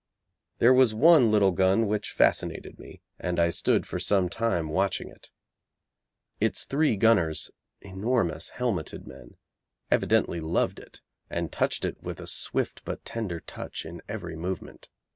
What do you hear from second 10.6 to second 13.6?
it, and touched it with a swift but tender